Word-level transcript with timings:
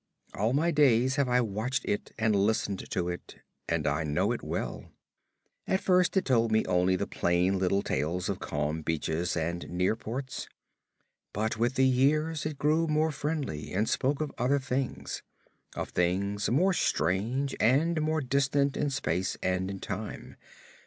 All 0.33 0.51
my 0.53 0.71
days 0.71 1.17
have 1.17 1.29
I 1.29 1.41
watched 1.41 1.85
it 1.85 2.11
and 2.17 2.35
listened 2.35 2.89
to 2.89 3.07
it, 3.07 3.35
and 3.69 3.85
I 3.85 4.03
know 4.03 4.31
it 4.31 4.41
well. 4.41 4.89
At 5.67 5.79
first 5.79 6.17
it 6.17 6.25
told 6.25 6.49
to 6.49 6.53
me 6.53 6.65
only 6.65 6.95
the 6.95 7.05
plain 7.05 7.59
little 7.59 7.83
tales 7.83 8.27
of 8.27 8.39
calm 8.39 8.81
beaches 8.81 9.37
and 9.37 9.69
near 9.69 9.95
ports, 9.95 10.47
but 11.33 11.57
with 11.57 11.75
the 11.75 11.85
years 11.85 12.47
it 12.47 12.57
grew 12.57 12.87
more 12.87 13.11
friendly 13.11 13.73
and 13.73 13.87
spoke 13.87 14.21
of 14.21 14.31
other 14.39 14.57
things; 14.57 15.21
of 15.75 15.89
things 15.89 16.49
more 16.49 16.73
strange 16.73 17.55
and 17.59 18.01
more 18.01 18.21
distant 18.21 18.75
in 18.75 18.89
space 18.89 19.37
and 19.43 19.69
in 19.69 19.77
time. 19.79 20.35